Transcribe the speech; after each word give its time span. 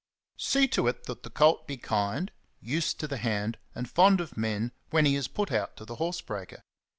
See 0.39 0.67
to 0.69 0.87
it 0.87 1.03
that 1.03 1.21
the 1.21 1.29
colt 1.29 1.67
be 1.67 1.77
kind, 1.77 2.31
used 2.59 2.99
to 3.01 3.07
the 3.07 3.17
hand, 3.17 3.59
and 3.75 3.87
fond 3.87 4.19
of 4.19 4.35
men 4.35 4.71
when 4.89 5.05
he 5.05 5.15
is 5.15 5.27
put 5.27 5.51
out 5.51 5.77
to 5.77 5.85
the 5.85 5.97
horse 5.97 6.21
breaker. 6.21 6.63